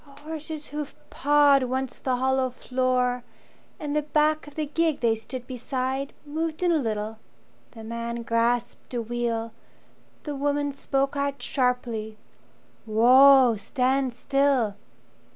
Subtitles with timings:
[0.07, 3.23] A horse's hoof pawed once the hollow floor,
[3.79, 7.19] And the back of the gig they stood beside Moved in a little.
[7.73, 9.51] The man grasped a wheel,
[10.23, 12.17] The woman spoke out sharply,
[12.87, 14.75] "Whoa, stand still!"